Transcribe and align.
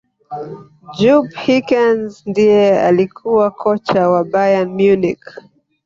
jupp 0.97 1.29
hyckens 1.45 2.11
ndiye 2.31 2.79
alikuwa 2.81 3.47
kocha 3.51 4.01
wa 4.09 4.21
bayern 4.31 4.69
munich 4.77 5.25